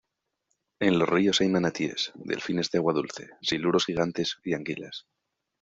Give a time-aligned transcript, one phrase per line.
[0.79, 5.05] En los ríos hay manatíes, delfines de agua dulce, siluros gigantes y anguilas.